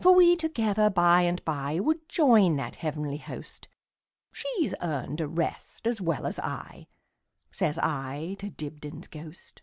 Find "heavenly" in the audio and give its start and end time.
2.76-3.16